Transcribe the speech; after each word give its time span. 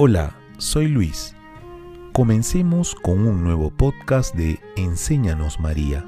Hola, 0.00 0.32
soy 0.58 0.86
Luis. 0.86 1.34
Comencemos 2.12 2.94
con 2.94 3.26
un 3.26 3.42
nuevo 3.42 3.72
podcast 3.72 4.32
de 4.32 4.60
Enséñanos 4.76 5.58
María. 5.58 6.06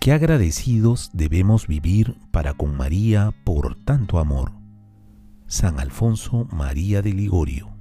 Qué 0.00 0.12
agradecidos 0.12 1.10
debemos 1.12 1.66
vivir 1.66 2.16
para 2.30 2.54
con 2.54 2.78
María 2.78 3.34
por 3.44 3.74
tanto 3.84 4.18
amor. 4.18 4.52
San 5.46 5.80
Alfonso 5.80 6.48
María 6.50 7.02
de 7.02 7.12
Ligorio. 7.12 7.73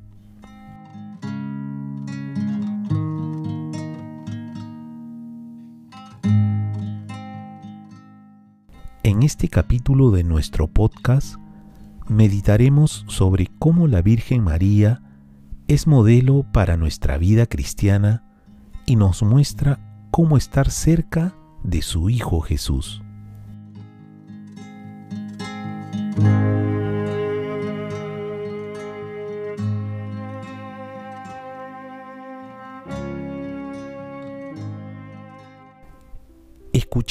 En 9.13 9.21
este 9.21 9.47
capítulo 9.47 10.09
de 10.09 10.23
nuestro 10.23 10.67
podcast 10.67 11.35
meditaremos 12.07 13.05
sobre 13.07 13.51
cómo 13.59 13.87
la 13.87 14.01
Virgen 14.01 14.43
María 14.43 15.03
es 15.67 15.85
modelo 15.85 16.47
para 16.51 16.77
nuestra 16.77 17.19
vida 17.19 17.45
cristiana 17.45 18.23
y 18.87 18.95
nos 18.95 19.21
muestra 19.21 20.07
cómo 20.09 20.35
estar 20.35 20.71
cerca 20.71 21.35
de 21.63 21.83
su 21.83 22.09
Hijo 22.09 22.41
Jesús. 22.41 23.02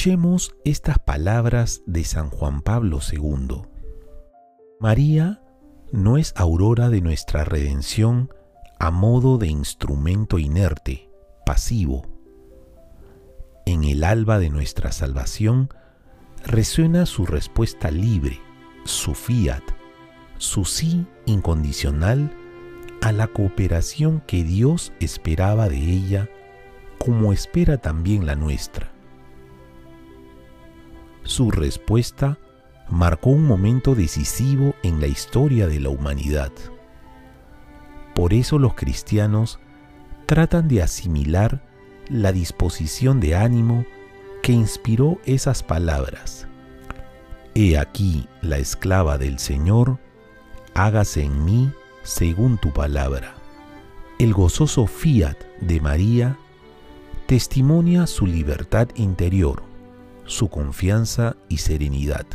Escuchemos 0.03 0.53
estas 0.65 0.99
palabras 0.99 1.81
de 1.85 2.03
San 2.03 2.29
Juan 2.29 2.59
Pablo 2.59 2.99
II. 3.09 3.61
María 4.81 5.41
no 5.93 6.17
es 6.17 6.33
aurora 6.35 6.89
de 6.89 6.99
nuestra 6.99 7.45
redención 7.45 8.29
a 8.81 8.91
modo 8.91 9.37
de 9.37 9.47
instrumento 9.47 10.39
inerte, 10.39 11.09
pasivo. 11.45 12.05
En 13.65 13.85
el 13.85 14.03
alba 14.03 14.39
de 14.39 14.49
nuestra 14.49 14.91
salvación 14.91 15.69
resuena 16.45 17.05
su 17.05 17.25
respuesta 17.25 17.89
libre, 17.89 18.41
su 18.83 19.15
fiat, 19.15 19.63
su 20.37 20.65
sí 20.65 21.07
incondicional 21.25 22.29
a 23.01 23.13
la 23.13 23.27
cooperación 23.27 24.21
que 24.27 24.43
Dios 24.43 24.91
esperaba 24.99 25.69
de 25.69 25.77
ella, 25.77 26.29
como 26.99 27.31
espera 27.31 27.77
también 27.77 28.25
la 28.25 28.35
nuestra. 28.35 28.92
Su 31.23 31.51
respuesta 31.51 32.37
marcó 32.89 33.29
un 33.29 33.45
momento 33.45 33.95
decisivo 33.95 34.75
en 34.83 34.99
la 34.99 35.07
historia 35.07 35.67
de 35.67 35.79
la 35.79 35.89
humanidad. 35.89 36.51
Por 38.13 38.33
eso 38.33 38.59
los 38.59 38.73
cristianos 38.75 39.59
tratan 40.25 40.67
de 40.67 40.81
asimilar 40.81 41.63
la 42.09 42.31
disposición 42.33 43.19
de 43.19 43.35
ánimo 43.35 43.85
que 44.41 44.51
inspiró 44.51 45.19
esas 45.25 45.63
palabras. 45.63 46.47
He 47.55 47.77
aquí 47.77 48.27
la 48.41 48.57
esclava 48.57 49.17
del 49.17 49.39
Señor, 49.39 49.99
hágase 50.73 51.23
en 51.23 51.45
mí 51.45 51.71
según 52.03 52.57
tu 52.57 52.71
palabra. 52.73 53.35
El 54.19 54.33
gozoso 54.33 54.87
fiat 54.87 55.37
de 55.61 55.79
María 55.79 56.37
testimonia 57.27 58.07
su 58.07 58.27
libertad 58.27 58.89
interior 58.95 59.72
su 60.25 60.49
confianza 60.49 61.35
y 61.49 61.57
serenidad. 61.57 62.25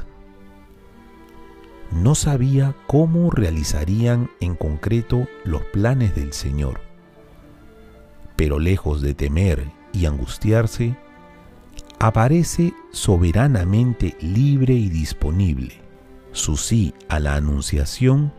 No 1.90 2.14
sabía 2.14 2.74
cómo 2.86 3.30
realizarían 3.30 4.30
en 4.40 4.54
concreto 4.54 5.26
los 5.44 5.62
planes 5.62 6.14
del 6.14 6.32
Señor, 6.32 6.80
pero 8.36 8.58
lejos 8.58 9.00
de 9.00 9.14
temer 9.14 9.70
y 9.92 10.06
angustiarse, 10.06 10.96
aparece 11.98 12.74
soberanamente 12.92 14.16
libre 14.20 14.74
y 14.74 14.90
disponible. 14.90 15.80
Su 16.32 16.56
sí 16.56 16.94
a 17.08 17.18
la 17.20 17.34
anunciación 17.34 18.32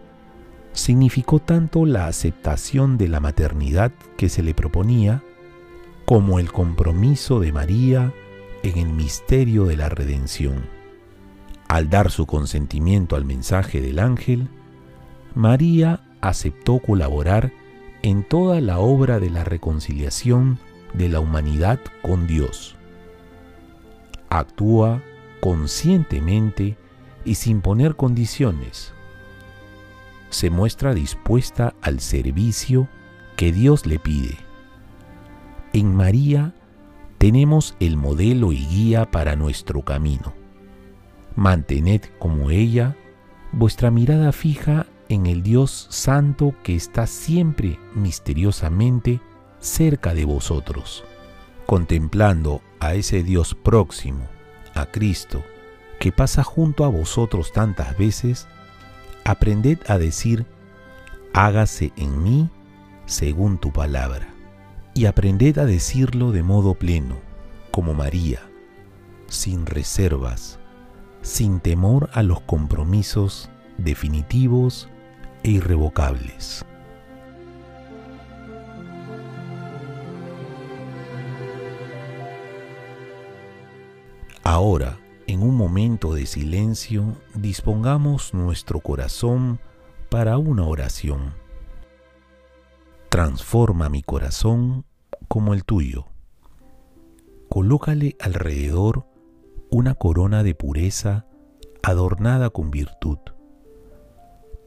significó 0.73 1.39
tanto 1.39 1.85
la 1.85 2.07
aceptación 2.07 2.97
de 2.97 3.07
la 3.07 3.19
maternidad 3.19 3.91
que 4.15 4.29
se 4.29 4.43
le 4.43 4.53
proponía, 4.53 5.23
como 6.05 6.39
el 6.39 6.51
compromiso 6.51 7.39
de 7.39 7.51
María 7.51 8.13
en 8.63 8.77
el 8.77 8.93
misterio 8.93 9.65
de 9.65 9.77
la 9.77 9.89
redención. 9.89 10.63
Al 11.67 11.89
dar 11.89 12.11
su 12.11 12.25
consentimiento 12.25 13.15
al 13.15 13.25
mensaje 13.25 13.81
del 13.81 13.99
ángel, 13.99 14.49
María 15.35 16.01
aceptó 16.21 16.79
colaborar 16.79 17.51
en 18.01 18.23
toda 18.23 18.61
la 18.61 18.79
obra 18.79 19.19
de 19.19 19.29
la 19.29 19.43
reconciliación 19.43 20.59
de 20.93 21.09
la 21.09 21.19
humanidad 21.19 21.79
con 22.01 22.27
Dios. 22.27 22.75
Actúa 24.29 25.01
conscientemente 25.41 26.77
y 27.25 27.35
sin 27.35 27.61
poner 27.61 27.95
condiciones. 27.95 28.93
Se 30.29 30.49
muestra 30.49 30.93
dispuesta 30.93 31.73
al 31.81 31.99
servicio 31.99 32.87
que 33.35 33.51
Dios 33.51 33.85
le 33.85 33.99
pide. 33.99 34.37
En 35.73 35.95
María 35.95 36.53
tenemos 37.19 37.75
el 37.81 37.97
modelo 37.97 38.53
y 38.53 38.65
guía 38.65 39.11
para 39.11 39.35
nuestro 39.35 39.81
camino. 39.81 40.33
Mantened 41.35 42.01
como 42.17 42.49
ella 42.49 42.95
vuestra 43.51 43.91
mirada 43.91 44.31
fija 44.31 44.87
en 45.09 45.25
el 45.27 45.43
Dios 45.43 45.87
Santo 45.89 46.55
que 46.63 46.75
está 46.75 47.07
siempre 47.07 47.77
misteriosamente 47.93 49.19
cerca 49.59 50.13
de 50.13 50.23
vosotros, 50.23 51.03
contemplando 51.65 52.61
a 52.79 52.93
ese 52.93 53.21
Dios 53.21 53.53
próximo, 53.53 54.25
a 54.73 54.85
Cristo, 54.85 55.43
que 55.99 56.13
pasa 56.13 56.41
junto 56.41 56.85
a 56.85 56.87
vosotros 56.87 57.51
tantas 57.51 57.97
veces, 57.97 58.47
aprended 59.25 59.79
a 59.87 59.97
decir, 59.97 60.45
hágase 61.33 61.91
en 61.97 62.23
mí 62.23 62.49
según 63.05 63.57
tu 63.57 63.73
palabra 63.73 64.38
y 64.99 65.05
aprended 65.05 65.57
a 65.59 65.65
decirlo 65.65 66.33
de 66.33 66.43
modo 66.43 66.73
pleno, 66.73 67.21
como 67.71 67.93
María, 67.93 68.41
sin 69.27 69.65
reservas, 69.65 70.59
sin 71.21 71.61
temor 71.61 72.09
a 72.11 72.21
los 72.21 72.41
compromisos 72.41 73.49
definitivos 73.77 74.89
e 75.43 75.51
irrevocables. 75.51 76.65
Ahora, 84.43 84.99
en 85.27 85.43
un 85.43 85.55
momento 85.55 86.13
de 86.13 86.25
silencio, 86.25 87.15
dispongamos 87.35 88.33
nuestro 88.33 88.81
corazón 88.81 89.61
para 90.09 90.37
una 90.37 90.65
oración. 90.65 91.35
Transforma 93.07 93.87
mi 93.87 94.03
corazón 94.03 94.88
como 95.27 95.53
el 95.53 95.63
tuyo. 95.63 96.05
Colócale 97.49 98.15
alrededor 98.19 99.05
una 99.71 99.95
corona 99.95 100.43
de 100.43 100.55
pureza 100.55 101.25
adornada 101.83 102.49
con 102.49 102.71
virtud. 102.71 103.19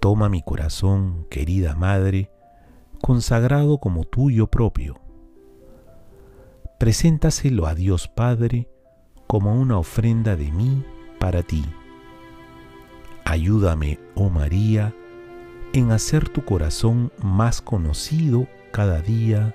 Toma 0.01 0.29
mi 0.29 0.43
corazón, 0.43 1.27
querida 1.31 1.75
Madre, 1.75 2.31
consagrado 3.01 3.79
como 3.79 4.05
tuyo 4.05 4.49
propio. 4.49 5.01
Preséntaselo 6.79 7.67
a 7.67 7.75
Dios 7.75 8.09
Padre 8.09 8.69
como 9.27 9.55
una 9.55 9.79
ofrenda 9.79 10.37
de 10.37 10.51
mí 10.51 10.85
para 11.21 11.43
ti. 11.43 11.65
Ayúdame, 13.25 14.01
oh 14.15 14.31
María, 14.31 14.95
en 15.73 15.93
hacer 15.93 16.29
tu 16.29 16.45
corazón 16.45 17.13
más 17.23 17.63
conocido 17.63 18.47
cada 18.73 19.01
día 19.01 19.55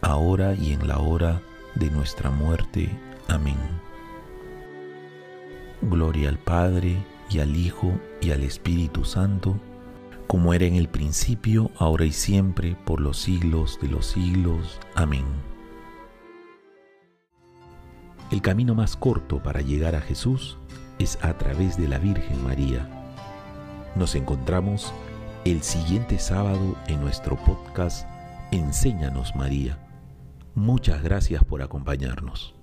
ahora 0.00 0.54
y 0.54 0.72
en 0.72 0.86
la 0.86 0.98
hora 0.98 1.40
de 1.74 1.90
nuestra 1.90 2.30
muerte. 2.30 2.90
Amén. 3.28 3.58
Gloria 5.82 6.28
al 6.28 6.38
Padre, 6.38 6.96
y 7.30 7.38
al 7.38 7.56
Hijo, 7.56 7.92
y 8.20 8.32
al 8.32 8.42
Espíritu 8.42 9.04
Santo, 9.04 9.56
como 10.26 10.52
era 10.52 10.66
en 10.66 10.74
el 10.74 10.88
principio, 10.88 11.70
ahora 11.78 12.04
y 12.04 12.12
siempre, 12.12 12.76
por 12.84 13.00
los 13.00 13.18
siglos 13.18 13.78
de 13.80 13.88
los 13.88 14.06
siglos. 14.06 14.78
Amén. 14.94 15.24
El 18.30 18.42
camino 18.42 18.74
más 18.74 18.96
corto 18.96 19.42
para 19.42 19.60
llegar 19.60 19.96
a 19.96 20.00
Jesús 20.00 20.56
es 20.98 21.18
a 21.22 21.36
través 21.36 21.76
de 21.76 21.88
la 21.88 21.98
Virgen 21.98 22.44
María. 22.44 22.88
Nos 23.96 24.14
encontramos 24.14 24.92
el 25.44 25.62
siguiente 25.62 26.18
sábado 26.18 26.76
en 26.86 27.00
nuestro 27.00 27.36
podcast 27.36 28.06
Enséñanos 28.52 29.34
María. 29.34 29.78
Muchas 30.54 31.02
gracias 31.02 31.44
por 31.44 31.62
acompañarnos. 31.62 32.54